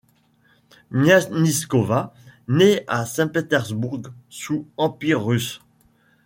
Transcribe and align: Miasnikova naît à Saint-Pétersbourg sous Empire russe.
Miasnikova 0.89 2.15
naît 2.47 2.83
à 2.87 3.05
Saint-Pétersbourg 3.05 4.01
sous 4.29 4.65
Empire 4.75 5.23
russe. 5.23 5.61